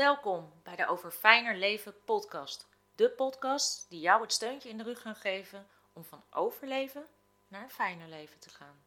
Welkom 0.00 0.52
bij 0.62 0.76
de 0.76 0.86
Over 0.86 1.10
Fijner 1.10 1.56
Leven 1.56 1.94
podcast. 2.04 2.66
De 2.94 3.10
podcast 3.10 3.86
die 3.88 4.00
jou 4.00 4.22
het 4.22 4.32
steuntje 4.32 4.68
in 4.68 4.78
de 4.78 4.82
rug 4.82 5.00
gaan 5.00 5.16
geven 5.16 5.66
om 5.92 6.04
van 6.04 6.22
overleven 6.30 7.06
naar 7.48 7.62
een 7.62 7.70
fijner 7.70 8.08
leven 8.08 8.38
te 8.38 8.48
gaan. 8.48 8.84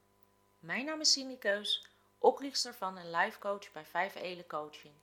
Mijn 0.60 0.86
naam 0.86 1.00
is 1.00 1.12
Cindy 1.12 1.38
Keus, 1.38 1.86
oprichter 2.18 2.74
van 2.74 2.98
en 2.98 3.12
life 3.12 3.40
coach 3.40 3.72
bij 3.72 3.86
5 3.86 4.16
Elen 4.16 4.48
Coaching. 4.48 4.94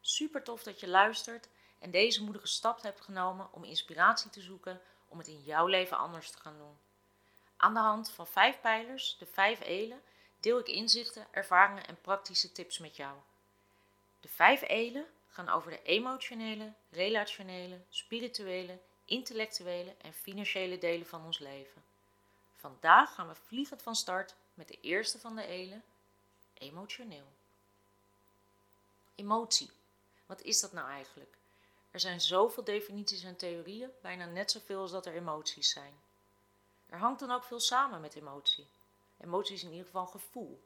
Super 0.00 0.42
tof 0.42 0.62
dat 0.62 0.80
je 0.80 0.88
luistert 0.88 1.48
en 1.78 1.90
deze 1.90 2.22
moedige 2.22 2.46
stap 2.46 2.82
hebt 2.82 3.00
genomen 3.00 3.48
om 3.52 3.64
inspiratie 3.64 4.30
te 4.30 4.40
zoeken 4.40 4.80
om 5.08 5.18
het 5.18 5.28
in 5.28 5.42
jouw 5.42 5.66
leven 5.66 5.98
anders 5.98 6.30
te 6.30 6.38
gaan 6.38 6.58
doen. 6.58 6.78
Aan 7.56 7.74
de 7.74 7.80
hand 7.80 8.10
van 8.10 8.26
vijf 8.26 8.60
pijlers, 8.60 9.16
de 9.18 9.26
vijf 9.26 9.60
elen, 9.60 10.02
deel 10.40 10.58
ik 10.58 10.68
inzichten, 10.68 11.26
ervaringen 11.30 11.86
en 11.86 12.00
praktische 12.00 12.52
tips 12.52 12.78
met 12.78 12.96
jou. 12.96 13.16
De 14.20 14.28
vijf 14.28 14.62
elen 14.62 15.06
gaan 15.32 15.48
over 15.48 15.70
de 15.70 15.82
emotionele, 15.82 16.72
relationele, 16.90 17.80
spirituele, 17.88 18.78
intellectuele 19.04 19.94
en 19.98 20.12
financiële 20.12 20.78
delen 20.78 21.06
van 21.06 21.24
ons 21.24 21.38
leven. 21.38 21.82
Vandaag 22.56 23.14
gaan 23.14 23.28
we 23.28 23.34
vliegend 23.34 23.82
van 23.82 23.96
start 23.96 24.34
met 24.54 24.68
de 24.68 24.78
eerste 24.80 25.18
van 25.18 25.36
de 25.36 25.46
elen, 25.46 25.82
emotioneel. 26.54 27.26
Emotie. 29.14 29.70
Wat 30.26 30.42
is 30.42 30.60
dat 30.60 30.72
nou 30.72 30.88
eigenlijk? 30.88 31.36
Er 31.90 32.00
zijn 32.00 32.20
zoveel 32.20 32.64
definities 32.64 33.22
en 33.22 33.36
theorieën, 33.36 33.90
bijna 34.00 34.24
net 34.24 34.50
zoveel 34.50 34.80
als 34.80 34.90
dat 34.90 35.06
er 35.06 35.14
emoties 35.14 35.70
zijn. 35.70 35.94
Er 36.86 36.98
hangt 36.98 37.20
dan 37.20 37.30
ook 37.30 37.44
veel 37.44 37.60
samen 37.60 38.00
met 38.00 38.14
emotie. 38.14 38.66
Emotie 39.18 39.54
is 39.54 39.62
in 39.62 39.70
ieder 39.70 39.86
geval 39.86 40.06
gevoel. 40.06 40.62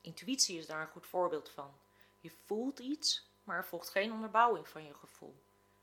Intuïtie 0.00 0.58
is 0.58 0.66
daar 0.66 0.80
een 0.80 0.92
goed 0.92 1.06
voorbeeld 1.06 1.48
van. 1.48 1.74
Je 2.20 2.30
voelt 2.44 2.78
iets, 2.78 3.25
maar 3.46 3.56
er 3.56 3.64
volgt 3.64 3.88
geen 3.88 4.12
onderbouwing 4.12 4.68
van 4.68 4.84
je 4.84 4.94
gevoel. 4.94 5.34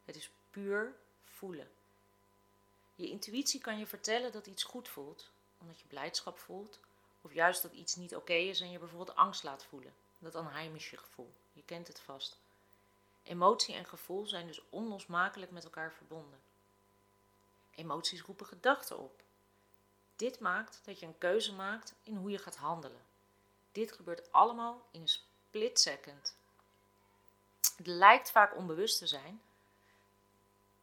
Het 0.06 0.16
is 0.16 0.30
puur 0.52 0.96
voelen. 1.24 1.72
Je 2.96 3.10
intuïtie 3.10 3.62
kan 3.62 3.80
je 3.80 3.88
vertellen 3.88 4.32
dat 4.32 4.48
iets 4.48 4.64
goed 4.64 4.88
voelt, 4.88 5.30
omdat 5.58 5.80
je 5.80 5.88
blijdschap 5.88 6.40
voelt, 6.40 6.80
of 7.22 7.34
juist 7.34 7.62
dat 7.62 7.72
iets 7.72 7.96
niet 7.96 8.16
oké 8.16 8.34
is 8.34 8.62
en 8.62 8.72
je 8.72 8.80
bijvoorbeeld 8.80 9.18
angst 9.18 9.44
laat 9.44 9.66
voelen. 9.66 9.94
Dat 10.20 10.36
onheimische 10.36 10.98
gevoel. 10.98 11.34
Je 11.54 11.64
kent 11.66 11.88
het 11.88 12.00
vast. 12.00 12.38
Emotie 13.24 13.76
en 13.76 13.86
gevoel 13.86 14.26
zijn 14.28 14.48
dus 14.48 14.62
onlosmakelijk 14.70 15.52
met 15.52 15.64
elkaar 15.64 15.94
verbonden. 15.94 16.40
Emoties 17.76 18.22
roepen 18.22 18.46
gedachten 18.46 19.00
op. 19.00 19.22
Dit 20.16 20.40
maakt 20.40 20.82
dat 20.84 21.00
je 21.00 21.06
een 21.06 21.18
keuze 21.18 21.54
maakt 21.54 21.94
in 22.04 22.16
hoe 22.16 22.32
je 22.32 22.38
gaat 22.38 22.56
handelen. 22.56 23.02
Dit 23.72 23.92
gebeurt 23.92 24.32
allemaal 24.32 24.88
in 24.92 25.02
een 25.02 25.08
split 25.08 25.80
second. 25.80 26.36
Het 27.84 27.92
lijkt 27.92 28.32
vaak 28.32 28.56
onbewust 28.56 28.98
te 28.98 29.08
zijn, 29.08 29.42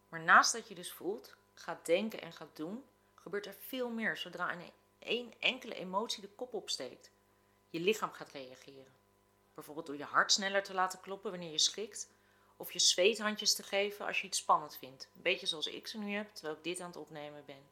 maar 0.09 0.21
naast 0.21 0.53
dat 0.53 0.69
je 0.69 0.75
dus 0.75 0.93
voelt, 0.93 1.37
gaat 1.55 1.87
denken 1.87 2.21
en 2.21 2.33
gaat 2.33 2.57
doen, 2.57 2.85
gebeurt 3.15 3.47
er 3.47 3.55
veel 3.67 3.91
meer 3.91 4.17
zodra 4.17 4.51
in 4.51 4.73
één 4.99 5.33
enkele 5.39 5.75
emotie 5.75 6.21
de 6.21 6.29
kop 6.29 6.55
opsteekt. 6.55 7.11
Je 7.71 7.81
lichaam 7.81 8.13
gaat 8.13 8.29
reageren. 8.29 8.93
Bijvoorbeeld 9.55 9.87
door 9.87 9.97
je 9.97 10.05
hart 10.05 10.33
sneller 10.33 10.63
te 10.63 10.75
laten 10.75 11.01
kloppen 11.01 11.31
wanneer 11.31 11.51
je 11.51 11.59
schrikt, 11.59 12.09
of 12.57 12.73
je 12.73 12.79
zweethandjes 12.79 13.55
te 13.55 13.63
geven 13.63 14.07
als 14.07 14.21
je 14.21 14.27
iets 14.27 14.39
spannend 14.39 14.77
vindt. 14.77 15.09
Een 15.15 15.23
beetje 15.23 15.47
zoals 15.47 15.67
ik 15.67 15.87
ze 15.87 15.99
nu 15.99 16.15
heb, 16.15 16.35
terwijl 16.35 16.57
ik 16.57 16.65
dit 16.65 16.81
aan 16.81 16.87
het 16.87 16.97
opnemen 16.97 17.45
ben. 17.47 17.69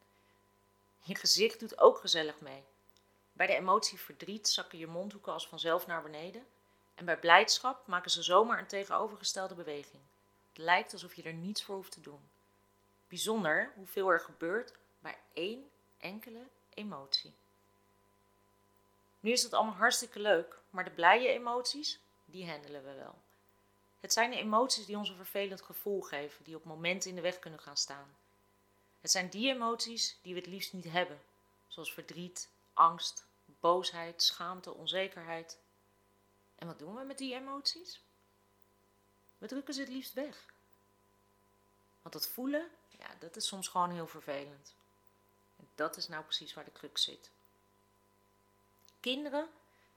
Je 1.03 1.15
gezicht 1.15 1.61
doet 1.61 1.79
ook 1.79 1.99
gezellig 1.99 2.41
mee. 2.41 2.65
Bij 3.33 3.47
de 3.47 3.55
emotie 3.55 4.01
verdriet 4.01 4.49
zakken 4.49 4.79
je 4.79 4.87
mondhoeken 4.87 5.33
als 5.33 5.49
vanzelf 5.49 5.87
naar 5.87 6.03
beneden. 6.03 6.47
En 6.99 7.05
bij 7.05 7.19
blijdschap 7.19 7.87
maken 7.87 8.11
ze 8.11 8.23
zomaar 8.23 8.59
een 8.59 8.67
tegenovergestelde 8.67 9.55
beweging. 9.55 10.03
Het 10.49 10.59
lijkt 10.59 10.93
alsof 10.93 11.15
je 11.15 11.23
er 11.23 11.33
niets 11.33 11.63
voor 11.63 11.75
hoeft 11.75 11.93
te 11.93 12.01
doen. 12.01 12.29
Bijzonder 13.09 13.73
hoeveel 13.75 14.09
er 14.09 14.21
gebeurt 14.21 14.73
bij 14.99 15.19
één 15.33 15.71
enkele 15.99 16.43
emotie. 16.75 17.35
Nu 19.21 19.31
is 19.31 19.43
dat 19.43 19.53
allemaal 19.53 19.75
hartstikke 19.75 20.21
leuk, 20.21 20.59
maar 20.71 20.85
de 20.85 20.91
blije 20.91 21.29
emoties, 21.29 22.01
die 22.25 22.51
handelen 22.51 22.85
we 22.85 22.95
wel. 22.95 23.15
Het 24.01 24.13
zijn 24.13 24.31
de 24.31 24.37
emoties 24.37 24.87
die 24.87 24.97
ons 24.97 25.09
een 25.09 25.17
vervelend 25.17 25.63
gevoel 25.63 26.01
geven, 26.01 26.45
die 26.45 26.57
op 26.57 26.65
momenten 26.65 27.11
in 27.11 27.17
de 27.17 27.23
weg 27.23 27.39
kunnen 27.39 27.61
gaan 27.61 27.77
staan. 27.77 28.17
Het 29.01 29.11
zijn 29.11 29.29
die 29.29 29.53
emoties 29.55 30.19
die 30.23 30.35
we 30.35 30.41
het 30.41 30.49
liefst 30.49 30.73
niet 30.73 30.91
hebben, 30.91 31.21
zoals 31.69 31.93
verdriet, 31.93 32.49
angst, 32.73 33.27
boosheid, 33.45 34.23
schaamte, 34.23 34.75
onzekerheid. 34.75 35.59
En 36.59 36.67
wat 36.67 36.79
doen 36.79 36.95
we 36.95 37.03
met 37.03 37.19
die 37.19 37.35
emoties? 37.35 38.01
We 39.39 39.47
drukken 39.47 39.75
ze 39.75 39.81
het 39.81 39.89
liefst 39.89 40.13
weg. 40.13 40.45
Want 42.03 42.15
dat 42.15 42.29
voelen, 42.29 42.69
ja, 42.99 43.07
dat 43.19 43.37
is 43.37 43.47
soms 43.47 43.69
gewoon 43.69 43.91
heel 43.91 44.07
vervelend. 44.07 44.75
En 45.57 45.69
dat 45.75 45.97
is 45.97 46.09
nou 46.09 46.25
precies 46.25 46.55
waar 46.55 46.65
de 46.65 46.73
crux 46.73 47.03
zit. 47.03 47.31
Kinderen 49.01 49.49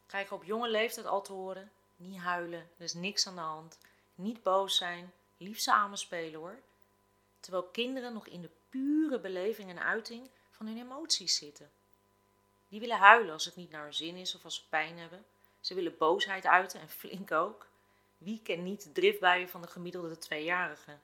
krijgen 0.05 0.35
op 0.35 0.44
jonge 0.44 0.69
leeftijd 0.69 1.05
al 1.05 1.22
te 1.22 1.31
horen: 1.31 1.72
niet 1.95 2.19
huilen, 2.19 2.69
er 2.78 2.83
is 2.83 2.93
niks 2.93 3.28
aan 3.28 3.35
de 3.35 3.41
hand, 3.41 3.78
niet 4.16 4.43
boos 4.43 4.78
zijn, 4.78 5.13
lief 5.38 5.59
samen 5.59 5.97
spelen 5.97 6.39
hoor. 6.39 6.59
Terwijl 7.39 7.63
kinderen 7.63 8.13
nog 8.13 8.28
in 8.28 8.41
de 8.41 8.49
pure 8.69 9.19
beleving 9.19 9.69
en 9.69 9.83
uiting 9.83 10.29
van 10.51 10.67
hun 10.67 10.78
emoties 10.78 11.35
zitten. 11.35 11.72
Die 12.67 12.79
willen 12.79 12.97
huilen 12.97 13.33
als 13.33 13.45
het 13.45 13.55
niet 13.55 13.72
naar 13.72 13.83
hun 13.83 13.93
zin 13.93 14.16
is 14.16 14.35
of 14.35 14.43
als 14.43 14.55
ze 14.55 14.67
pijn 14.69 14.97
hebben. 14.97 15.25
Ze 15.61 15.73
willen 15.73 15.97
boosheid 15.97 16.45
uiten 16.45 16.79
en 16.79 16.89
flink 16.89 17.31
ook. 17.31 17.67
Wie 18.17 18.41
kent 18.41 18.63
niet 18.63 18.83
de 18.83 18.91
driftbuien 18.91 19.49
van 19.49 19.61
de 19.61 19.67
gemiddelde 19.67 20.17
tweejarige? 20.17 20.97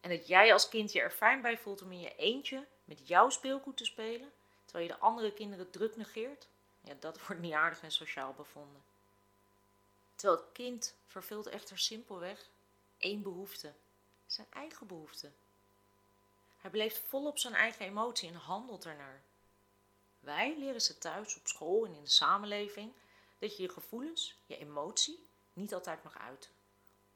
En 0.00 0.10
dat 0.10 0.26
jij 0.26 0.52
als 0.52 0.68
kind 0.68 0.92
je 0.92 1.00
er 1.00 1.10
fijn 1.10 1.42
bij 1.42 1.58
voelt 1.58 1.82
om 1.82 1.92
in 1.92 2.00
je 2.00 2.16
eentje 2.16 2.66
met 2.84 3.08
jouw 3.08 3.28
speelgoed 3.28 3.76
te 3.76 3.84
spelen, 3.84 4.32
terwijl 4.64 4.88
je 4.88 4.92
de 4.92 5.00
andere 5.00 5.32
kinderen 5.32 5.70
druk 5.70 5.96
negeert, 5.96 6.48
ja, 6.80 6.94
dat 7.00 7.20
wordt 7.26 7.42
niet 7.42 7.52
aardig 7.52 7.82
en 7.82 7.92
sociaal 7.92 8.32
bevonden. 8.32 8.82
Terwijl 10.14 10.40
het 10.40 10.52
kind 10.52 10.94
vervult 11.06 11.46
echter 11.46 11.78
simpelweg 11.78 12.48
één 12.98 13.22
behoefte, 13.22 13.72
zijn 14.26 14.46
eigen 14.50 14.86
behoefte. 14.86 15.30
Hij 16.58 16.70
beleeft 16.70 16.98
volop 16.98 17.38
zijn 17.38 17.54
eigen 17.54 17.86
emotie 17.86 18.28
en 18.28 18.34
handelt 18.34 18.84
ernaar. 18.84 19.22
Wij 20.20 20.54
leren 20.58 20.80
ze 20.80 20.98
thuis, 20.98 21.36
op 21.36 21.46
school 21.46 21.84
en 21.86 21.94
in 21.94 22.02
de 22.02 22.10
samenleving 22.10 22.92
dat 23.38 23.56
je 23.56 23.62
je 23.62 23.68
gevoelens, 23.68 24.36
je 24.46 24.58
emotie, 24.58 25.28
niet 25.52 25.74
altijd 25.74 26.02
mag 26.02 26.18
uiten. 26.18 26.50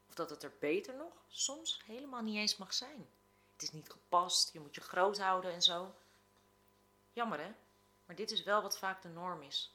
Of 0.09 0.15
dat 0.15 0.31
het 0.31 0.43
er 0.43 0.53
beter 0.59 0.95
nog 0.95 1.13
soms 1.29 1.83
helemaal 1.85 2.23
niet 2.23 2.37
eens 2.37 2.57
mag 2.57 2.75
zijn. 2.75 3.09
Het 3.53 3.63
is 3.63 3.73
niet 3.73 3.91
gepast, 3.91 4.53
je 4.53 4.61
moet 4.61 4.75
je 4.75 4.81
groot 4.81 5.19
houden 5.19 5.53
en 5.53 5.63
zo. 5.63 5.95
Jammer 7.13 7.41
hè, 7.41 7.53
maar 8.07 8.17
dit 8.17 8.31
is 8.31 8.43
wel 8.43 8.63
wat 8.63 8.79
vaak 8.79 9.03
de 9.03 9.09
norm 9.09 9.43
is. 9.43 9.75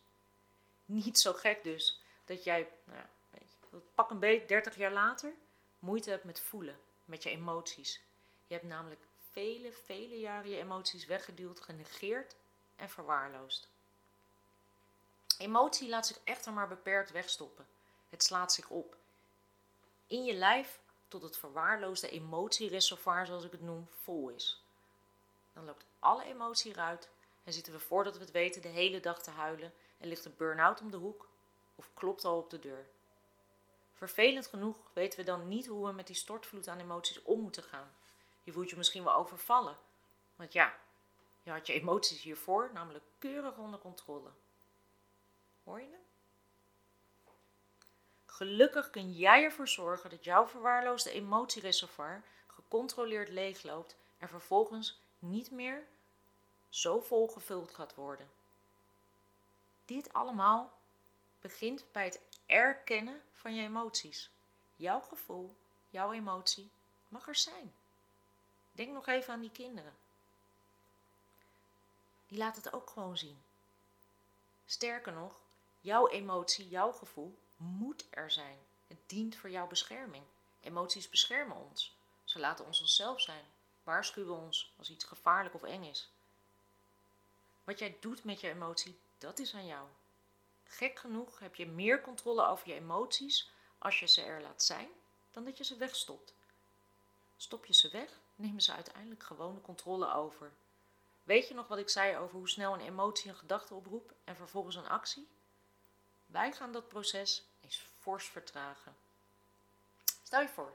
Niet 0.86 1.20
zo 1.20 1.34
gek 1.34 1.64
dus 1.64 2.02
dat 2.26 2.44
jij, 2.44 2.70
nou, 2.84 3.06
je, 3.72 3.78
pak 3.96 4.10
een 4.10 4.20
beetje 4.20 4.48
30 4.48 4.76
jaar 4.76 4.92
later, 4.92 5.34
moeite 5.80 6.10
hebt 6.10 6.24
met 6.24 6.40
voelen, 6.40 6.80
met 7.06 7.24
je 7.24 7.30
emoties. 7.30 8.02
Je 8.48 8.54
hebt 8.54 8.66
namelijk 8.66 9.02
vele, 9.32 9.72
vele 9.72 10.20
jaren 10.20 10.50
je 10.50 10.58
emoties 10.58 11.06
weggeduwd, 11.06 11.60
genegeerd 11.60 12.36
en 12.76 12.90
verwaarloosd. 12.90 13.70
Emotie 15.38 15.90
laat 15.90 16.08
zich 16.08 16.20
echter 16.24 16.54
maar 16.54 16.68
beperkt 16.68 17.12
wegstoppen. 17.12 17.68
Het 18.10 18.24
slaat 18.24 18.54
zich 18.54 18.70
op. 18.70 18.96
In 20.08 20.24
je 20.24 20.34
lijf 20.34 20.80
tot 21.08 21.22
het 21.22 21.38
verwaarloosde 21.38 22.10
emotiereservoir, 22.10 23.26
zoals 23.26 23.44
ik 23.44 23.52
het 23.52 23.62
noem, 23.62 23.88
vol 24.02 24.30
is. 24.30 24.64
Dan 25.54 25.66
loopt 25.66 25.86
alle 26.00 26.24
emotie 26.24 26.72
eruit 26.72 27.10
en 27.44 27.54
zitten 27.54 27.74
we 27.74 27.80
voordat 27.80 28.14
we 28.14 28.20
het 28.20 28.32
weten 28.32 28.62
de 28.62 28.68
hele 28.68 29.00
dag 29.00 29.24
te 29.24 29.32
huilen 29.32 29.74
en 29.98 30.08
ligt 30.08 30.26
een 30.26 30.36
burn-out 30.38 30.82
om 30.82 30.92
de 30.92 30.98
hoek 30.98 31.30
of 31.76 31.90
klopt 31.94 32.26
al 32.26 32.38
op 32.38 32.50
de 32.50 32.60
deur. 32.60 32.86
Vervelend 33.94 34.48
genoeg 34.48 34.78
weten 34.94 35.20
we 35.20 35.26
dan 35.26 35.48
niet 35.48 35.68
hoe 35.68 35.88
we 35.88 35.94
met 35.94 36.08
die 36.08 36.16
stortvloed 36.16 36.68
aan 36.68 36.80
emoties 36.80 37.22
om 37.24 37.40
moeten 37.40 37.64
gaan. 37.64 37.96
Je 38.44 38.52
voelt 38.52 38.70
je 38.70 38.78
misschien 38.78 39.04
wel 39.04 39.14
overvallen. 39.14 39.78
Want 40.36 40.54
ja, 40.54 40.76
je 41.44 41.52
had 41.52 41.68
je 41.68 41.74
emoties 41.74 42.22
hiervoor 42.22 42.70
namelijk 42.74 43.04
keurig 43.20 43.58
onder 43.58 43.80
controle. 43.80 44.30
Gelukkig 48.38 48.90
kun 48.90 49.12
jij 49.12 49.44
ervoor 49.44 49.68
zorgen 49.68 50.10
dat 50.10 50.24
jouw 50.24 50.48
verwaarloosde 50.48 51.12
emotiereservoir 51.12 52.24
gecontroleerd 52.48 53.30
leegloopt 53.30 53.96
en 54.18 54.30
vervolgens 54.30 55.00
niet 55.20 55.52
meer 55.52 55.84
zo 56.70 57.00
volgevuld 57.00 57.74
gaat 57.74 57.96
worden. 57.96 58.30
Dit 59.86 60.14
allemaal 60.14 60.78
begint 61.42 61.86
bij 61.92 62.06
het 62.06 62.22
erkennen 62.46 63.22
van 63.34 63.56
je 63.56 63.64
emoties. 63.64 64.30
Jouw 64.76 65.00
gevoel, 65.02 65.56
jouw 65.90 66.12
emotie 66.12 66.72
mag 67.08 67.28
er 67.28 67.36
zijn. 67.36 67.74
Denk 68.72 68.94
nog 68.94 69.08
even 69.08 69.34
aan 69.34 69.42
die 69.42 69.52
kinderen. 69.52 69.96
Die 72.28 72.38
laten 72.38 72.64
het 72.64 72.74
ook 72.74 72.90
gewoon 72.90 73.18
zien. 73.18 73.42
Sterker 74.66 75.14
nog, 75.14 75.40
jouw 75.88 76.08
emotie, 76.08 76.70
jouw 76.70 76.92
gevoel 76.92 77.38
moet 77.56 78.06
er 78.10 78.32
zijn. 78.32 78.58
Het 78.88 78.98
dient 79.06 79.36
voor 79.36 79.50
jouw 79.50 79.68
bescherming. 79.68 80.24
Emoties 80.62 81.10
beschermen 81.10 81.58
ons. 81.58 81.96
Ze 82.24 82.40
laten 82.40 82.66
ons 82.66 82.82
onszelf 82.82 83.22
zijn, 83.22 83.44
waarschuwen 83.84 84.38
ons 84.38 84.74
als 84.78 84.90
iets 84.90 85.06
gevaarlijk 85.06 85.56
of 85.56 85.64
eng 85.64 85.84
is. 85.84 86.10
Wat 87.64 87.80
jij 87.80 87.98
doet 88.00 88.24
met 88.24 88.42
je 88.42 88.50
emotie, 88.50 89.00
dat 89.18 89.40
is 89.40 89.54
aan 89.54 89.66
jou. 89.66 89.88
Gek 90.64 91.00
genoeg 91.00 91.40
heb 91.40 91.56
je 91.56 91.66
meer 91.66 92.02
controle 92.02 92.46
over 92.46 92.68
je 92.68 92.74
emoties 92.74 93.50
als 93.78 94.00
je 94.00 94.08
ze 94.08 94.22
er 94.22 94.42
laat 94.42 94.64
zijn, 94.64 94.90
dan 95.32 95.46
dat 95.46 95.58
je 95.58 95.64
ze 95.64 95.78
wegstopt. 95.78 96.34
Stop 97.38 97.66
je 97.66 97.74
ze 97.74 97.90
weg, 97.90 98.20
nemen 98.36 98.62
ze 98.62 98.74
uiteindelijk 98.74 99.24
gewoon 99.24 99.56
de 99.56 99.62
controle 99.62 100.14
over. 100.14 100.52
Weet 101.24 101.48
je 101.48 101.54
nog 101.54 101.68
wat 101.68 101.78
ik 101.78 101.90
zei 101.90 102.18
over 102.18 102.38
hoe 102.38 102.50
snel 102.50 102.74
een 102.74 102.88
emotie 102.88 103.30
een 103.30 103.36
gedachte 103.36 103.74
oproept 103.74 104.14
en 104.24 104.36
vervolgens 104.36 104.76
een 104.76 104.90
actie? 104.90 105.28
Wij 106.28 106.52
gaan 106.52 106.72
dat 106.72 106.88
proces 106.88 107.46
eens 107.62 107.86
fors 108.00 108.26
vertragen. 108.26 108.96
Stel 110.24 110.42
je 110.42 110.50
voor, 110.50 110.74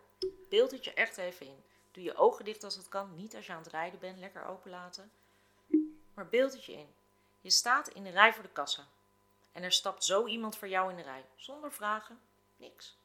beeld 0.48 0.70
het 0.70 0.84
je 0.84 0.94
echt 0.94 1.16
even 1.16 1.46
in. 1.46 1.64
Doe 1.90 2.02
je 2.02 2.16
ogen 2.16 2.44
dicht 2.44 2.64
als 2.64 2.76
het 2.76 2.88
kan, 2.88 3.16
niet 3.16 3.34
als 3.34 3.46
je 3.46 3.52
aan 3.52 3.62
het 3.62 3.72
rijden 3.72 4.00
bent, 4.00 4.18
lekker 4.18 4.44
open 4.44 4.70
laten. 4.70 5.12
Maar 6.14 6.28
beeld 6.28 6.52
het 6.52 6.64
je 6.64 6.72
in. 6.72 6.94
Je 7.40 7.50
staat 7.50 7.88
in 7.88 8.02
de 8.02 8.10
rij 8.10 8.32
voor 8.32 8.42
de 8.42 8.48
kassa. 8.48 8.86
En 9.52 9.62
er 9.62 9.72
stapt 9.72 10.04
zo 10.04 10.26
iemand 10.26 10.56
voor 10.56 10.68
jou 10.68 10.90
in 10.90 10.96
de 10.96 11.02
rij, 11.02 11.24
zonder 11.36 11.72
vragen, 11.72 12.20
niks. 12.56 12.96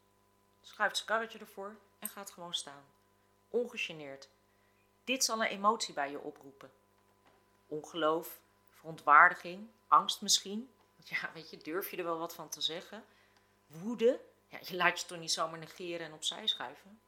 Schuift 0.61 0.95
zijn 0.95 1.07
karretje 1.07 1.39
ervoor 1.39 1.75
en 1.99 2.07
gaat 2.07 2.31
gewoon 2.31 2.53
staan. 2.53 2.85
Ongegeneerd. 3.49 4.29
Dit 5.03 5.23
zal 5.23 5.41
een 5.41 5.47
emotie 5.47 5.93
bij 5.93 6.11
je 6.11 6.19
oproepen. 6.19 6.71
Ongeloof, 7.67 8.39
verontwaardiging, 8.75 9.69
angst 9.87 10.21
misschien. 10.21 10.71
Ja, 11.03 11.29
weet 11.33 11.49
je, 11.49 11.57
durf 11.57 11.91
je 11.91 11.97
er 11.97 12.03
wel 12.03 12.17
wat 12.17 12.33
van 12.33 12.49
te 12.49 12.61
zeggen? 12.61 13.03
Woede, 13.67 14.19
ja, 14.47 14.59
je 14.61 14.75
laat 14.75 14.99
je 14.99 15.05
toch 15.05 15.19
niet 15.19 15.31
zomaar 15.31 15.59
negeren 15.59 16.05
en 16.05 16.13
opzij 16.13 16.47
schuiven. 16.47 16.99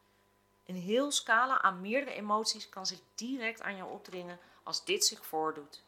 Een 0.66 0.76
heel 0.76 1.12
scala 1.12 1.62
aan 1.62 1.82
meerdere 1.82 2.16
emoties 2.16 2.70
kan 2.70 2.86
zich 2.86 3.00
direct 3.16 3.62
aan 3.62 3.76
jou 3.76 3.92
opdringen 3.92 4.40
als 4.64 4.86
dit 4.86 5.06
zich 5.06 5.26
voordoet. 5.26 5.84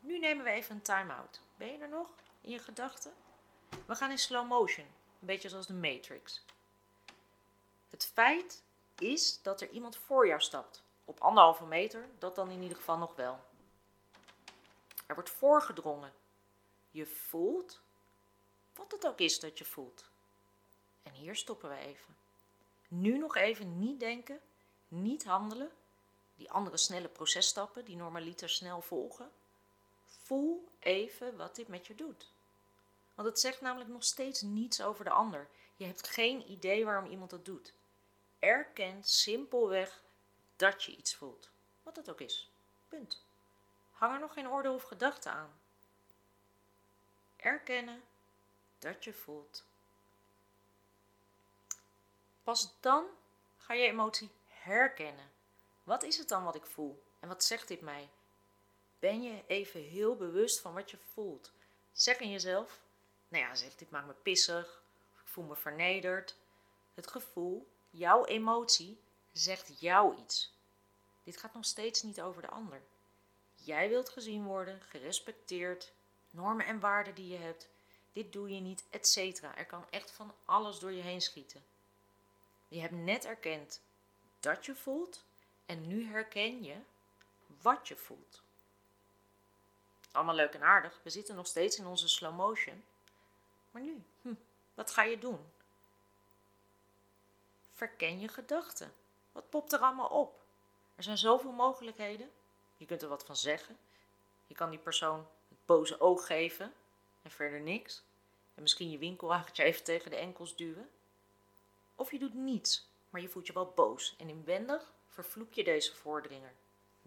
Nu 0.00 0.18
nemen 0.18 0.44
we 0.44 0.50
even 0.50 0.74
een 0.74 0.82
time-out. 0.82 1.40
Ben 1.56 1.72
je 1.72 1.78
er 1.78 1.88
nog 1.88 2.08
in 2.40 2.50
je 2.50 2.58
gedachten? 2.58 3.12
We 3.86 3.94
gaan 3.94 4.10
in 4.10 4.18
slow 4.18 4.48
motion, 4.48 4.84
een 4.84 5.26
beetje 5.26 5.48
zoals 5.48 5.66
de 5.66 5.74
Matrix. 5.74 6.44
Het 7.90 8.06
feit 8.06 8.62
is 8.98 9.42
dat 9.42 9.60
er 9.60 9.70
iemand 9.70 9.96
voor 9.96 10.26
jou 10.26 10.40
stapt. 10.40 10.82
Op 11.04 11.20
anderhalve 11.20 11.64
meter, 11.64 12.08
dat 12.18 12.34
dan 12.34 12.50
in 12.50 12.62
ieder 12.62 12.76
geval 12.76 12.98
nog 12.98 13.14
wel. 13.14 13.40
Er 15.06 15.14
wordt 15.14 15.30
voorgedrongen. 15.30 16.12
Je 16.94 17.06
voelt 17.06 17.80
wat 18.74 18.92
het 18.92 19.06
ook 19.06 19.18
is 19.18 19.40
dat 19.40 19.58
je 19.58 19.64
voelt. 19.64 20.04
En 21.02 21.12
hier 21.12 21.36
stoppen 21.36 21.68
we 21.68 21.76
even. 21.76 22.16
Nu 22.88 23.18
nog 23.18 23.36
even 23.36 23.78
niet 23.78 24.00
denken, 24.00 24.40
niet 24.88 25.24
handelen. 25.24 25.70
Die 26.34 26.50
andere 26.50 26.76
snelle 26.76 27.08
processtappen 27.08 27.84
die 27.84 27.96
normaliter 27.96 28.48
snel 28.48 28.80
volgen. 28.80 29.30
Voel 30.06 30.68
even 30.78 31.36
wat 31.36 31.54
dit 31.56 31.68
met 31.68 31.86
je 31.86 31.94
doet. 31.94 32.30
Want 33.14 33.28
het 33.28 33.40
zegt 33.40 33.60
namelijk 33.60 33.90
nog 33.90 34.04
steeds 34.04 34.40
niets 34.40 34.82
over 34.82 35.04
de 35.04 35.10
ander. 35.10 35.48
Je 35.76 35.84
hebt 35.84 36.08
geen 36.08 36.50
idee 36.50 36.84
waarom 36.84 37.10
iemand 37.10 37.30
dat 37.30 37.44
doet. 37.44 37.74
Erken 38.38 39.04
simpelweg 39.04 40.02
dat 40.56 40.84
je 40.84 40.96
iets 40.96 41.14
voelt. 41.14 41.50
Wat 41.82 41.96
het 41.96 42.10
ook 42.10 42.20
is. 42.20 42.50
Punt. 42.88 43.24
Hang 43.90 44.14
er 44.14 44.20
nog 44.20 44.32
geen 44.32 44.48
orde 44.48 44.70
of 44.70 44.82
gedachte 44.82 45.30
aan. 45.30 45.62
Erkennen 47.44 48.02
dat 48.78 49.04
je 49.04 49.12
voelt. 49.12 49.64
Pas 52.42 52.74
dan 52.80 53.04
ga 53.56 53.74
je 53.74 53.86
emotie 53.86 54.30
herkennen. 54.46 55.30
Wat 55.82 56.02
is 56.02 56.16
het 56.16 56.28
dan 56.28 56.44
wat 56.44 56.54
ik 56.54 56.66
voel? 56.66 57.02
En 57.20 57.28
wat 57.28 57.44
zegt 57.44 57.68
dit 57.68 57.80
mij? 57.80 58.08
Ben 58.98 59.22
je 59.22 59.42
even 59.46 59.80
heel 59.80 60.16
bewust 60.16 60.60
van 60.60 60.74
wat 60.74 60.90
je 60.90 60.96
voelt? 61.12 61.52
Zeg 61.92 62.18
in 62.18 62.30
jezelf, 62.30 62.80
nou 63.28 63.44
ja, 63.44 63.68
dit 63.76 63.90
maakt 63.90 64.06
me 64.06 64.12
pissig, 64.12 64.82
of 65.14 65.20
ik 65.20 65.28
voel 65.28 65.44
me 65.44 65.56
vernederd. 65.56 66.36
Het 66.94 67.06
gevoel, 67.06 67.70
jouw 67.90 68.24
emotie, 68.24 69.00
zegt 69.32 69.80
jou 69.80 70.16
iets. 70.16 70.52
Dit 71.22 71.36
gaat 71.36 71.54
nog 71.54 71.64
steeds 71.64 72.02
niet 72.02 72.20
over 72.20 72.42
de 72.42 72.48
ander. 72.48 72.82
Jij 73.54 73.88
wilt 73.88 74.08
gezien 74.08 74.44
worden, 74.44 74.80
gerespecteerd, 74.80 75.92
normen 76.34 76.66
en 76.66 76.80
waarden 76.80 77.14
die 77.14 77.28
je 77.28 77.38
hebt. 77.38 77.68
Dit 78.12 78.32
doe 78.32 78.54
je 78.54 78.60
niet, 78.60 78.84
etc. 78.90 79.16
Er 79.42 79.66
kan 79.66 79.84
echt 79.90 80.10
van 80.10 80.34
alles 80.44 80.78
door 80.78 80.92
je 80.92 81.02
heen 81.02 81.22
schieten. 81.22 81.64
Je 82.68 82.80
hebt 82.80 82.92
net 82.92 83.24
erkend 83.24 83.80
dat 84.40 84.66
je 84.66 84.74
voelt 84.74 85.24
en 85.66 85.86
nu 85.86 86.06
herken 86.06 86.62
je 86.62 86.76
wat 87.62 87.88
je 87.88 87.96
voelt. 87.96 88.42
Allemaal 90.12 90.34
leuk 90.34 90.54
en 90.54 90.62
aardig, 90.62 91.00
we 91.02 91.10
zitten 91.10 91.34
nog 91.34 91.46
steeds 91.46 91.78
in 91.78 91.86
onze 91.86 92.08
slow 92.08 92.36
motion. 92.36 92.84
Maar 93.70 93.82
nu, 93.82 94.04
hm, 94.22 94.34
wat 94.74 94.90
ga 94.90 95.02
je 95.02 95.18
doen? 95.18 95.52
Verken 97.72 98.20
je 98.20 98.28
gedachten. 98.28 98.92
Wat 99.32 99.50
popt 99.50 99.72
er 99.72 99.78
allemaal 99.78 100.08
op? 100.08 100.42
Er 100.96 101.02
zijn 101.02 101.18
zoveel 101.18 101.52
mogelijkheden. 101.52 102.30
Je 102.76 102.86
kunt 102.86 103.02
er 103.02 103.08
wat 103.08 103.24
van 103.24 103.36
zeggen. 103.36 103.78
Je 104.46 104.54
kan 104.54 104.70
die 104.70 104.78
persoon 104.78 105.26
boze 105.66 106.00
oog 106.00 106.26
geven 106.26 106.72
en 107.22 107.30
verder 107.30 107.60
niks. 107.60 108.02
En 108.54 108.62
misschien 108.62 108.90
je 108.90 108.98
winkelwagentje 108.98 109.62
even 109.62 109.84
tegen 109.84 110.10
de 110.10 110.16
enkels 110.16 110.56
duwen. 110.56 110.90
Of 111.94 112.10
je 112.10 112.18
doet 112.18 112.34
niets, 112.34 112.88
maar 113.10 113.20
je 113.20 113.28
voelt 113.28 113.46
je 113.46 113.52
wel 113.52 113.72
boos 113.74 114.14
en 114.18 114.28
inwendig 114.28 114.92
vervloek 115.08 115.52
je 115.52 115.64
deze 115.64 115.94
voordringer. 115.94 116.52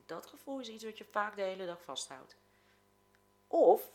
Dat 0.06 0.26
gevoel 0.26 0.60
is 0.60 0.70
iets 0.70 0.84
wat 0.84 0.98
je 0.98 1.06
vaak 1.06 1.36
de 1.36 1.42
hele 1.42 1.66
dag 1.66 1.84
vasthoudt. 1.84 2.36
Of 3.48 3.90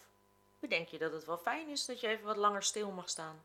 bedenk 0.59 0.89
je 0.89 0.99
dat 0.99 1.13
het 1.13 1.25
wel 1.25 1.39
fijn 1.39 1.69
is 1.69 1.85
dat 1.85 2.01
je 2.01 2.07
even 2.07 2.25
wat 2.25 2.37
langer 2.37 2.63
stil 2.63 2.91
mag 2.91 3.09
staan. 3.09 3.43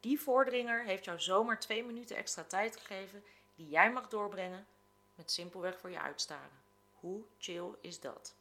Die 0.00 0.20
voordringer 0.20 0.84
heeft 0.84 1.04
jou 1.04 1.20
zomaar 1.20 1.60
twee 1.60 1.84
minuten 1.84 2.16
extra 2.16 2.44
tijd 2.44 2.76
gegeven 2.76 3.24
die 3.54 3.68
jij 3.68 3.92
mag 3.92 4.08
doorbrengen 4.08 4.66
met 5.14 5.30
simpelweg 5.30 5.78
voor 5.78 5.90
je 5.90 6.00
uitstaren. 6.00 6.62
Hoe 7.00 7.22
chill 7.38 7.68
is 7.80 8.00
dat? 8.00 8.34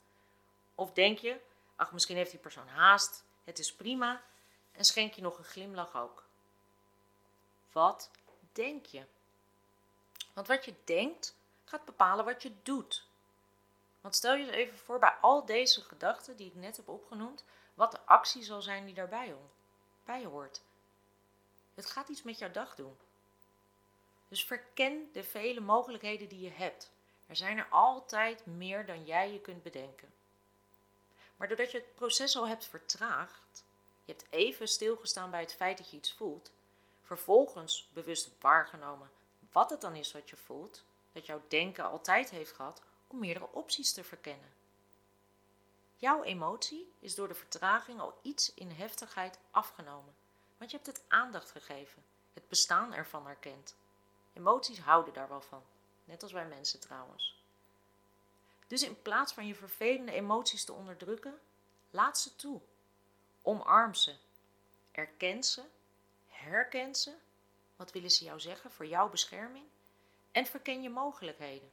Of 0.76 0.92
denk 0.92 1.18
je, 1.18 1.40
ach 1.78 1.92
misschien 1.92 2.16
heeft 2.16 2.32
die 2.32 2.40
persoon 2.40 2.68
haast, 2.68 3.24
het 3.44 3.60
is 3.60 3.76
prima 3.76 4.24
en 4.72 4.86
schenk 4.86 5.14
je 5.14 5.22
nog 5.22 5.38
een 5.38 5.44
glimlach 5.44 5.96
ook. 5.96 6.24
Wat 7.72 8.12
denk 8.52 8.86
je? 8.86 9.06
Want 10.34 10.48
wat 10.48 10.66
je 10.66 10.74
denkt 10.84 11.36
gaat 11.64 11.86
bepalen 11.86 12.26
wat 12.26 12.44
je 12.44 12.52
doet. 12.64 13.06
Want 14.02 14.16
stel 14.16 14.36
je 14.36 14.52
even 14.52 14.78
voor 14.78 15.00
bij 15.00 15.16
al 15.22 15.46
deze 15.46 15.82
gedachten 15.82 16.36
die 16.36 16.48
ik 16.48 16.56
net 16.56 16.78
heb 16.78 16.88
opgenoemd, 16.88 17.44
wat 17.74 17.92
de 17.92 18.00
actie 18.06 18.44
zal 18.44 18.62
zijn 18.62 18.86
die 18.86 18.94
daarbij 18.94 19.36
bij 20.04 20.26
hoort. 20.26 20.62
Het 21.74 21.86
gaat 21.86 22.10
iets 22.10 22.24
met 22.24 22.38
jouw 22.38 22.52
dag 22.52 22.76
doen. 22.76 22.98
Dus 24.28 24.46
verken 24.46 25.10
de 25.14 25.24
vele 25.24 25.60
mogelijkheden 25.60 26.30
die 26.30 26.42
je 26.42 26.52
hebt. 26.52 26.92
Er 27.28 27.36
zijn 27.36 27.58
er 27.58 27.68
altijd 27.70 28.46
meer 28.46 28.86
dan 28.86 29.06
jij 29.06 29.32
je 29.32 29.42
kunt 29.42 29.64
bedenken. 29.64 30.14
Maar 31.38 31.48
doordat 31.48 31.72
je 31.72 31.78
het 31.78 31.96
proces 31.96 32.36
al 32.38 32.48
hebt 32.48 32.66
vertraagd, 32.66 33.66
je 34.06 34.12
hebt 34.12 34.26
even 34.30 34.68
stilgestaan 34.68 35.32
bij 35.32 35.42
het 35.42 35.54
feit 35.54 35.78
dat 35.78 35.90
je 35.90 35.98
iets 35.98 36.14
voelt, 36.14 36.52
vervolgens 37.02 37.90
bewust 37.94 38.30
waargenomen 38.40 39.10
wat 39.52 39.70
het 39.70 39.82
dan 39.82 39.96
is 39.96 40.12
wat 40.12 40.30
je 40.30 40.36
voelt, 40.36 40.84
dat 41.12 41.26
jouw 41.26 41.42
denken 41.48 41.84
altijd 41.84 42.30
heeft 42.30 42.52
gehad 42.52 42.82
om 43.08 43.20
meerdere 43.20 43.52
opties 43.52 43.94
te 43.94 44.04
verkennen. 44.04 44.54
Jouw 45.96 46.24
emotie 46.24 46.94
is 47.00 47.16
door 47.16 47.28
de 47.28 47.34
vertraging 47.34 48.00
al 48.00 48.20
iets 48.22 48.54
in 48.54 48.72
heftigheid 48.72 49.40
afgenomen, 49.52 50.16
want 50.58 50.72
je 50.72 50.78
hebt 50.78 50.90
het 50.90 51.06
aandacht 51.08 51.52
gegeven, 51.52 52.04
het 52.34 52.48
bestaan 52.48 52.94
ervan 52.94 53.28
erkend. 53.28 53.76
Emoties 54.34 54.80
houden 54.80 55.14
daar 55.14 55.30
wel 55.30 55.42
van, 55.42 55.64
net 56.04 56.24
als 56.24 56.32
wij 56.32 56.48
mensen 56.48 56.80
trouwens. 56.80 57.37
Dus 58.68 58.84
in 58.84 59.02
plaats 59.02 59.34
van 59.34 59.48
je 59.48 59.56
vervelende 59.56 60.12
emoties 60.12 60.66
te 60.66 60.74
onderdrukken, 60.74 61.40
laat 61.90 62.20
ze 62.20 62.36
toe. 62.36 62.62
Omarm 63.42 63.94
ze. 63.94 64.16
Erken 64.92 65.44
ze. 65.44 65.64
Herken 66.28 66.96
ze. 66.96 67.14
Wat 67.76 67.92
willen 67.92 68.12
ze 68.12 68.24
jou 68.24 68.40
zeggen 68.40 68.72
voor 68.72 68.86
jouw 68.86 69.10
bescherming? 69.10 69.66
En 70.32 70.46
verken 70.46 70.82
je 70.82 70.90
mogelijkheden. 70.90 71.72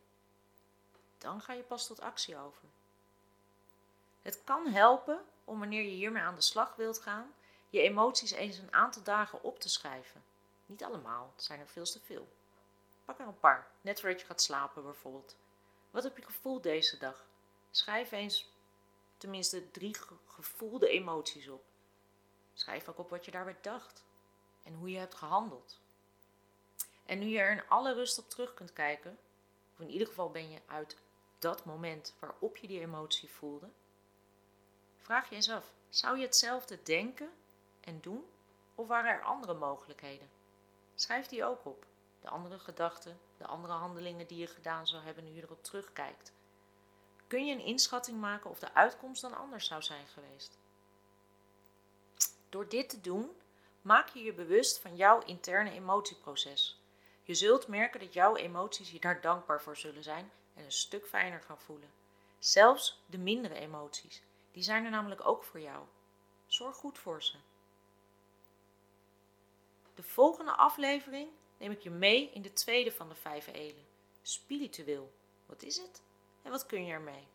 Dan 1.18 1.40
ga 1.40 1.52
je 1.52 1.62
pas 1.62 1.86
tot 1.86 2.00
actie 2.00 2.38
over. 2.38 2.68
Het 4.22 4.44
kan 4.44 4.66
helpen 4.66 5.24
om 5.44 5.58
wanneer 5.58 5.82
je 5.82 5.88
hiermee 5.88 6.22
aan 6.22 6.34
de 6.34 6.40
slag 6.40 6.76
wilt 6.76 6.98
gaan, 6.98 7.34
je 7.70 7.80
emoties 7.80 8.30
eens 8.30 8.58
een 8.58 8.72
aantal 8.72 9.02
dagen 9.02 9.42
op 9.42 9.60
te 9.60 9.68
schrijven. 9.68 10.24
Niet 10.66 10.84
allemaal, 10.84 11.32
het 11.34 11.44
zijn 11.44 11.60
er 11.60 11.68
veel 11.68 11.84
te 11.84 12.00
veel. 12.00 12.28
Pak 13.04 13.18
er 13.18 13.26
een 13.26 13.38
paar, 13.38 13.66
net 13.80 14.00
voordat 14.00 14.20
je 14.20 14.26
gaat 14.26 14.42
slapen 14.42 14.82
bijvoorbeeld. 14.82 15.36
Wat 15.94 16.02
heb 16.02 16.16
je 16.16 16.24
gevoeld 16.24 16.62
deze 16.62 16.98
dag? 16.98 17.26
Schrijf 17.70 18.12
eens 18.12 18.52
tenminste 19.16 19.70
drie 19.70 19.96
gevoelde 20.26 20.88
emoties 20.88 21.48
op. 21.48 21.64
Schrijf 22.52 22.88
ook 22.88 22.98
op 22.98 23.10
wat 23.10 23.24
je 23.24 23.30
daarbij 23.30 23.56
dacht 23.60 24.04
en 24.62 24.74
hoe 24.74 24.90
je 24.90 24.98
hebt 24.98 25.14
gehandeld. 25.14 25.80
En 27.06 27.18
nu 27.18 27.26
je 27.26 27.38
er 27.38 27.50
in 27.50 27.68
alle 27.68 27.92
rust 27.92 28.18
op 28.18 28.30
terug 28.30 28.54
kunt 28.54 28.72
kijken, 28.72 29.18
of 29.72 29.80
in 29.80 29.90
ieder 29.90 30.06
geval 30.06 30.30
ben 30.30 30.50
je 30.50 30.60
uit 30.66 30.96
dat 31.38 31.64
moment 31.64 32.14
waarop 32.18 32.56
je 32.56 32.66
die 32.66 32.80
emotie 32.80 33.30
voelde, 33.30 33.68
vraag 34.96 35.28
je 35.28 35.34
eens 35.34 35.50
af: 35.50 35.72
zou 35.88 36.16
je 36.18 36.24
hetzelfde 36.24 36.82
denken 36.82 37.30
en 37.80 38.00
doen, 38.00 38.24
of 38.74 38.86
waren 38.86 39.10
er 39.10 39.22
andere 39.22 39.54
mogelijkheden? 39.54 40.30
Schrijf 40.94 41.26
die 41.26 41.44
ook 41.44 41.64
op. 41.64 41.86
De 42.24 42.30
andere 42.30 42.58
gedachten, 42.58 43.20
de 43.36 43.46
andere 43.46 43.72
handelingen 43.72 44.26
die 44.26 44.38
je 44.38 44.46
gedaan 44.46 44.86
zou 44.86 45.02
hebben 45.02 45.24
nu 45.24 45.30
je 45.30 45.42
erop 45.42 45.64
terugkijkt. 45.64 46.32
Kun 47.26 47.46
je 47.46 47.54
een 47.54 47.64
inschatting 47.64 48.20
maken 48.20 48.50
of 48.50 48.58
de 48.58 48.74
uitkomst 48.74 49.22
dan 49.22 49.36
anders 49.36 49.66
zou 49.66 49.82
zijn 49.82 50.06
geweest? 50.06 50.58
Door 52.48 52.68
dit 52.68 52.88
te 52.88 53.00
doen, 53.00 53.30
maak 53.82 54.08
je 54.08 54.22
je 54.22 54.32
bewust 54.32 54.78
van 54.78 54.96
jouw 54.96 55.20
interne 55.20 55.70
emotieproces. 55.70 56.82
Je 57.22 57.34
zult 57.34 57.68
merken 57.68 58.00
dat 58.00 58.12
jouw 58.12 58.36
emoties 58.36 58.90
je 58.90 59.00
daar 59.00 59.20
dankbaar 59.20 59.62
voor 59.62 59.76
zullen 59.76 60.02
zijn 60.02 60.32
en 60.54 60.64
een 60.64 60.72
stuk 60.72 61.06
fijner 61.06 61.40
gaan 61.40 61.60
voelen. 61.60 61.92
Zelfs 62.38 63.02
de 63.06 63.18
mindere 63.18 63.54
emoties, 63.54 64.22
die 64.52 64.62
zijn 64.62 64.84
er 64.84 64.90
namelijk 64.90 65.26
ook 65.26 65.44
voor 65.44 65.60
jou. 65.60 65.84
Zorg 66.46 66.76
goed 66.76 66.98
voor 66.98 67.22
ze. 67.22 67.36
De 69.94 70.02
volgende 70.02 70.52
aflevering 70.52 71.30
neem 71.64 71.72
ik 71.72 71.82
je 71.82 71.90
mee 71.90 72.30
in 72.30 72.42
de 72.42 72.52
tweede 72.52 72.92
van 72.92 73.08
de 73.08 73.14
vijf 73.14 73.46
elen. 73.46 73.86
Spiritueel. 74.22 75.12
Wat 75.46 75.62
is 75.62 75.76
het 75.76 76.02
en 76.42 76.50
wat 76.50 76.66
kun 76.66 76.86
je 76.86 76.92
ermee? 76.92 77.26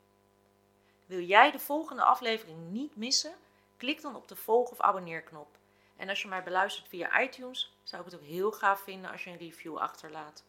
Wil 1.05 1.19
jij 1.19 1.51
de 1.51 1.59
volgende 1.59 2.03
aflevering 2.03 2.71
niet 2.71 2.95
missen? 2.95 3.35
Klik 3.77 4.01
dan 4.01 4.15
op 4.15 4.27
de 4.27 4.35
volg- 4.35 4.71
of 4.71 4.81
abonneerknop. 4.81 5.57
En 5.95 6.09
als 6.09 6.21
je 6.21 6.27
mij 6.27 6.43
beluistert 6.43 6.87
via 6.87 7.21
iTunes, 7.21 7.73
zou 7.83 8.05
ik 8.05 8.11
het 8.11 8.19
ook 8.19 8.27
heel 8.27 8.51
gaaf 8.51 8.81
vinden 8.81 9.11
als 9.11 9.23
je 9.23 9.29
een 9.29 9.37
review 9.37 9.77
achterlaat. 9.77 10.43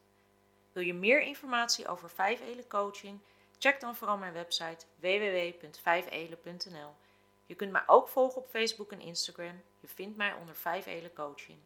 Wil 0.72 0.82
je 0.82 0.94
meer 0.94 1.22
informatie 1.22 1.88
over 1.88 2.10
5 2.10 2.40
Elen 2.40 2.68
coaching? 2.68 3.20
Check 3.58 3.80
dan 3.80 3.96
vooral 3.96 4.16
mijn 4.16 4.32
website 4.32 4.87
www.5elen.nl. 4.96 6.94
Je 7.46 7.54
kunt 7.54 7.72
mij 7.72 7.82
ook 7.87 8.08
volgen 8.08 8.42
op 8.42 8.49
Facebook 8.49 8.92
en 8.92 9.00
Instagram. 9.00 9.62
Je 9.80 9.88
vindt 9.88 10.16
mij 10.16 10.32
onder 10.32 10.54
5 10.54 10.87
Elen 10.87 11.12
coaching. 11.12 11.58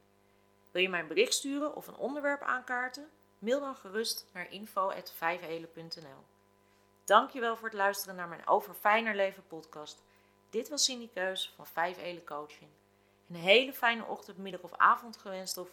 Wil 0.74 0.82
je 0.82 0.88
mij 0.88 1.00
een 1.00 1.06
bericht 1.06 1.34
sturen 1.34 1.74
of 1.74 1.86
een 1.86 1.96
onderwerp 1.96 2.42
aankaarten? 2.42 3.10
Mail 3.38 3.60
dan 3.60 3.76
gerust 3.76 4.26
naar 4.32 4.50
info.5elen.nl. 4.50 6.24
Dankjewel 7.04 7.56
voor 7.56 7.68
het 7.68 7.76
luisteren 7.76 8.16
naar 8.16 8.28
mijn 8.28 8.46
Over 8.46 8.74
Fijner 8.74 9.14
Leven 9.14 9.46
podcast. 9.46 10.02
Dit 10.50 10.68
was 10.68 10.84
Cindy 10.84 11.08
Keus 11.08 11.52
van 11.56 11.66
5 11.66 11.98
Elen 11.98 12.24
Coaching. 12.24 12.70
Een 13.28 13.34
hele 13.34 13.72
fijne 13.72 14.04
ochtend, 14.04 14.38
middag 14.38 14.60
of 14.60 14.76
avond 14.76 15.16
gewenst 15.16 15.56
of 15.56 15.68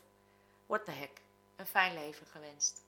what 0.65 0.86
the 0.86 0.91
heck, 0.91 1.22
een 1.55 1.65
fijn 1.65 1.93
leven 1.93 2.27
gewenst. 2.27 2.84